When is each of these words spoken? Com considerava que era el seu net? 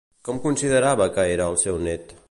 Com 0.29 0.39
considerava 0.45 1.07
que 1.19 1.27
era 1.37 1.51
el 1.55 1.61
seu 1.67 1.79
net? 1.91 2.19